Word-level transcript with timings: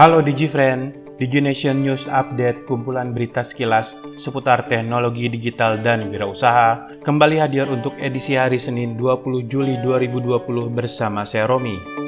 Halo 0.00 0.24
DigiFriend, 0.24 1.12
DigiNation 1.20 1.84
News 1.84 2.08
Update 2.08 2.64
kumpulan 2.64 3.12
berita 3.12 3.44
sekilas 3.44 3.92
seputar 4.16 4.64
teknologi 4.64 5.28
digital 5.28 5.76
dan 5.84 6.08
wirausaha 6.08 7.04
kembali 7.04 7.36
hadir 7.36 7.68
untuk 7.68 7.92
edisi 8.00 8.32
hari 8.32 8.56
Senin 8.56 8.96
20 8.96 9.52
Juli 9.52 9.76
2020 9.84 10.72
bersama 10.72 11.28
saya 11.28 11.44
Romi. 11.44 11.99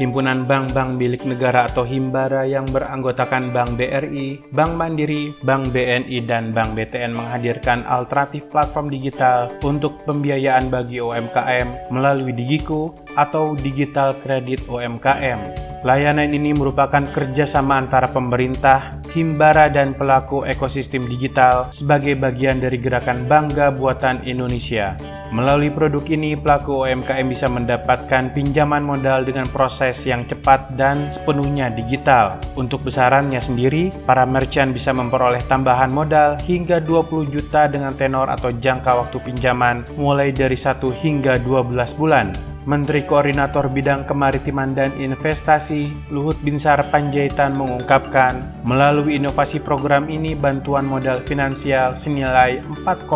Himpunan 0.00 0.48
Bank-Bank 0.48 0.96
Milik 0.96 1.28
Negara 1.28 1.68
atau 1.68 1.84
Himbara 1.84 2.48
yang 2.48 2.64
beranggotakan 2.68 3.52
Bank 3.52 3.76
BRI, 3.76 4.40
Bank 4.52 4.72
Mandiri, 4.80 5.36
Bank 5.44 5.68
BNI, 5.74 6.18
dan 6.24 6.56
Bank 6.56 6.72
BTN 6.72 7.12
menghadirkan 7.12 7.84
alternatif 7.84 8.48
platform 8.48 8.88
digital 8.88 9.52
untuk 9.60 10.00
pembiayaan 10.08 10.72
bagi 10.72 11.04
UMKM 11.04 11.92
melalui 11.92 12.32
Digiku 12.32 12.96
atau 13.20 13.52
Digital 13.52 14.16
Credit 14.24 14.64
UMKM. 14.66 15.40
Layanan 15.82 16.30
ini 16.30 16.54
merupakan 16.54 17.02
kerjasama 17.02 17.82
antara 17.82 18.06
pemerintah, 18.06 19.02
Himbara, 19.10 19.66
dan 19.66 19.92
pelaku 19.92 20.46
ekosistem 20.46 21.02
digital 21.10 21.74
sebagai 21.74 22.14
bagian 22.14 22.62
dari 22.62 22.78
gerakan 22.78 23.26
Bangga 23.26 23.74
Buatan 23.74 24.22
Indonesia. 24.22 25.21
Melalui 25.32 25.72
produk 25.72 26.04
ini, 26.12 26.36
pelaku 26.36 26.84
UMKM 26.84 27.24
bisa 27.24 27.48
mendapatkan 27.48 28.36
pinjaman 28.36 28.84
modal 28.84 29.24
dengan 29.24 29.48
proses 29.48 30.04
yang 30.04 30.28
cepat 30.28 30.76
dan 30.76 31.08
sepenuhnya 31.16 31.72
digital. 31.72 32.36
Untuk 32.52 32.84
besarannya 32.84 33.40
sendiri, 33.40 33.88
para 34.04 34.28
merchant 34.28 34.76
bisa 34.76 34.92
memperoleh 34.92 35.40
tambahan 35.48 35.88
modal 35.88 36.36
hingga 36.44 36.84
20 36.84 37.32
juta 37.32 37.64
dengan 37.64 37.96
tenor 37.96 38.28
atau 38.28 38.52
jangka 38.52 38.92
waktu 38.92 39.24
pinjaman 39.24 39.88
mulai 39.96 40.36
dari 40.36 40.60
1 40.60 40.84
hingga 41.00 41.40
12 41.40 41.96
bulan. 41.96 42.51
Menteri 42.62 43.02
Koordinator 43.02 43.66
Bidang 43.66 44.06
Kemaritiman 44.06 44.70
dan 44.70 44.94
Investasi 44.94 45.90
Luhut 46.14 46.38
Binsar 46.46 46.78
Panjaitan 46.94 47.58
mengungkapkan, 47.58 48.62
melalui 48.62 49.18
inovasi 49.18 49.58
program 49.58 50.06
ini 50.06 50.38
bantuan 50.38 50.86
modal 50.86 51.22
finansial 51.26 51.98
senilai 51.98 52.62
4,2 52.86 53.08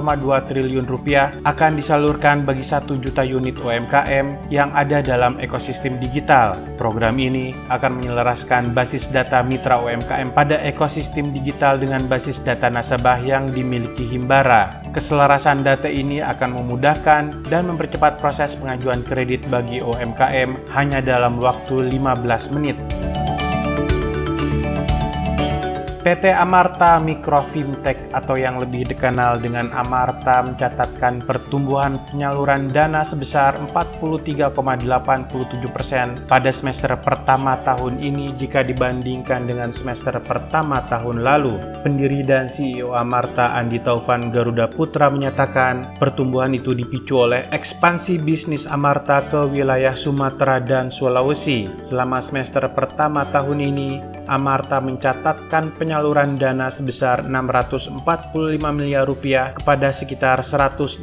triliun 0.51 0.87
rupiah 0.91 1.31
akan 1.47 1.79
disalurkan 1.79 2.43
bagi 2.43 2.67
1 2.67 2.91
juta 2.99 3.23
unit 3.23 3.55
UMKM 3.59 4.51
yang 4.51 4.75
ada 4.75 4.99
dalam 4.99 5.39
ekosistem 5.39 6.03
digital. 6.03 6.59
Program 6.75 7.15
ini 7.19 7.55
akan 7.71 8.03
menyelaraskan 8.03 8.75
basis 8.75 9.07
data 9.15 9.47
mitra 9.47 9.79
UMKM 9.79 10.35
pada 10.35 10.59
ekosistem 10.67 11.31
digital 11.31 11.79
dengan 11.79 12.03
basis 12.11 12.43
data 12.43 12.67
nasabah 12.67 13.23
yang 13.23 13.47
dimiliki 13.51 14.07
Himbara. 14.07 14.86
Keselarasan 14.97 15.61
data 15.61 15.93
ini 15.93 16.25
akan 16.25 16.57
memudahkan 16.57 17.53
dan 17.53 17.69
mempercepat 17.69 18.17
proses 18.17 18.57
pengajuan 18.57 19.05
kredit 19.05 19.45
bagi 19.53 19.77
UMKM 19.85 20.73
hanya 20.73 21.05
dalam 21.05 21.37
waktu 21.37 21.93
15 21.93 22.57
menit. 22.57 22.81
PT 26.07 26.31
Amarta 26.31 27.03
Mikro 27.03 27.43
Fintech 27.51 27.99
atau 28.15 28.39
yang 28.39 28.63
lebih 28.63 28.87
dikenal 28.87 29.43
dengan 29.43 29.75
Amarta 29.75 30.39
mencatatkan 30.39 31.27
pertumbuhan 31.27 31.99
penyaluran 32.07 32.71
dana 32.71 33.03
sebesar 33.03 33.59
43,87 33.75 34.47
persen 35.67 36.15
pada 36.31 36.55
semester 36.55 36.95
pertama 37.03 37.59
tahun 37.67 37.99
ini 37.99 38.39
jika 38.39 38.63
dibandingkan 38.63 39.51
dengan 39.51 39.75
semester 39.75 40.15
pertama 40.23 40.79
tahun 40.87 41.27
lalu. 41.27 41.59
Pendiri 41.83 42.23
dan 42.23 42.47
CEO 42.55 42.95
Amarta 42.95 43.59
Andi 43.59 43.83
Taufan 43.83 44.31
Garuda 44.31 44.71
Putra 44.71 45.11
menyatakan 45.11 45.99
pertumbuhan 45.99 46.55
itu 46.55 46.71
dipicu 46.71 47.19
oleh 47.27 47.51
ekspansi 47.51 48.23
bisnis 48.23 48.63
Amarta 48.71 49.27
ke 49.27 49.43
wilayah 49.51 49.99
Sumatera 49.99 50.63
dan 50.63 50.87
Sulawesi. 50.87 51.67
Selama 51.83 52.23
semester 52.23 52.63
pertama 52.71 53.27
tahun 53.35 53.59
ini, 53.59 54.16
Amarta 54.27 54.83
mencatatkan 54.83 55.79
penyaluran 55.79 56.35
dana 56.35 56.67
sebesar 56.71 57.23
645 57.27 57.99
miliar 58.75 59.07
rupiah 59.07 59.55
kepada 59.55 59.95
sekitar 59.95 60.43
168 60.43 61.03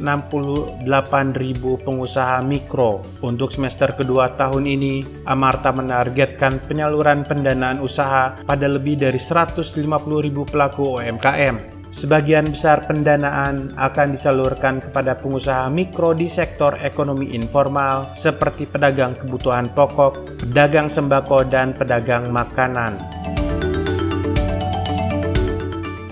ribu 1.32 1.80
pengusaha 1.80 2.44
mikro. 2.44 3.00
Untuk 3.24 3.52
semester 3.56 3.96
kedua 3.96 4.32
tahun 4.36 4.68
ini, 4.68 5.24
Amarta 5.24 5.72
menargetkan 5.72 6.60
penyaluran 6.68 7.24
pendanaan 7.24 7.80
usaha 7.80 8.36
pada 8.44 8.66
lebih 8.68 9.00
dari 9.00 9.20
150 9.20 9.72
ribu 10.20 10.44
pelaku 10.44 11.00
UMKM. 11.00 11.83
Sebagian 11.94 12.50
besar 12.50 12.82
pendanaan 12.90 13.70
akan 13.78 14.18
disalurkan 14.18 14.82
kepada 14.82 15.14
pengusaha 15.14 15.70
mikro 15.70 16.10
di 16.10 16.26
sektor 16.26 16.74
ekonomi 16.82 17.30
informal 17.38 18.18
seperti 18.18 18.66
pedagang 18.66 19.14
kebutuhan 19.14 19.70
pokok, 19.70 20.42
pedagang 20.42 20.90
sembako, 20.90 21.46
dan 21.46 21.70
pedagang 21.70 22.34
makanan. 22.34 22.98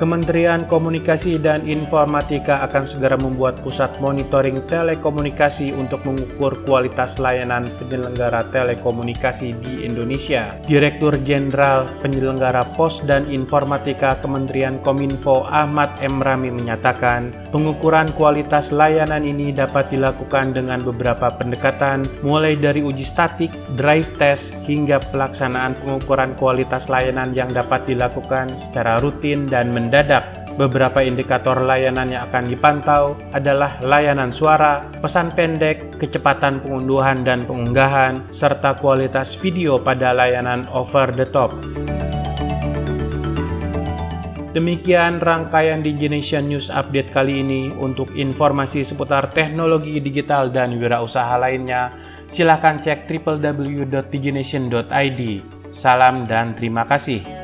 Kementerian 0.02 0.66
Komunikasi 0.66 1.38
dan 1.38 1.62
Informatika 1.62 2.58
akan 2.66 2.90
segera 2.90 3.14
membuat 3.14 3.62
pusat 3.62 4.02
monitoring 4.02 4.58
telekomunikasi 4.66 5.70
untuk 5.78 6.02
mengukur 6.02 6.58
kualitas 6.66 7.22
layanan 7.22 7.62
penyelenggara 7.78 8.50
telekomunikasi 8.50 9.54
di 9.62 9.86
Indonesia. 9.86 10.58
Direktur 10.66 11.14
Jenderal 11.22 11.86
Penyelenggara 12.02 12.66
Pos 12.74 12.98
dan 13.06 13.30
Informatika 13.30 14.18
Kementerian 14.18 14.82
Kominfo 14.82 15.46
Ahmad 15.46 15.94
Emrami 16.02 16.50
menyatakan, 16.50 17.30
pengukuran 17.52 18.08
kualitas 18.16 18.72
layanan 18.72 19.22
ini 19.22 19.52
dapat 19.52 19.92
dilakukan 19.92 20.56
dengan 20.56 20.80
beberapa 20.80 21.28
pendekatan, 21.28 22.02
mulai 22.24 22.56
dari 22.56 22.80
uji 22.80 23.04
statik, 23.04 23.52
drive 23.76 24.08
test, 24.16 24.50
hingga 24.64 24.98
pelaksanaan 25.12 25.76
pengukuran 25.84 26.32
kualitas 26.40 26.88
layanan 26.88 27.36
yang 27.36 27.52
dapat 27.52 27.84
dilakukan 27.84 28.48
secara 28.56 28.96
rutin 29.04 29.44
dan 29.44 29.70
mendadak. 29.70 30.42
Beberapa 30.52 31.00
indikator 31.00 31.64
layanan 31.64 32.12
yang 32.12 32.28
akan 32.28 32.44
dipantau 32.44 33.16
adalah 33.32 33.80
layanan 33.80 34.28
suara, 34.32 34.84
pesan 35.00 35.32
pendek, 35.32 35.96
kecepatan 35.96 36.60
pengunduhan 36.60 37.24
dan 37.24 37.48
pengunggahan, 37.48 38.20
serta 38.36 38.76
kualitas 38.76 39.32
video 39.40 39.80
pada 39.80 40.12
layanan 40.12 40.68
over 40.68 41.08
the 41.08 41.24
top. 41.32 41.56
Demikian 44.52 45.16
rangkaian 45.16 45.80
DigiNation 45.80 46.44
News 46.44 46.68
Update 46.68 47.08
kali 47.08 47.40
ini. 47.40 47.72
Untuk 47.72 48.12
informasi 48.12 48.84
seputar 48.84 49.32
teknologi 49.32 49.96
digital 49.96 50.52
dan 50.52 50.76
wirausaha 50.76 51.40
lainnya, 51.40 51.88
silakan 52.36 52.76
cek 52.84 53.08
www.digination.id. 53.08 55.20
Salam 55.72 56.28
dan 56.28 56.52
terima 56.52 56.84
kasih. 56.84 57.41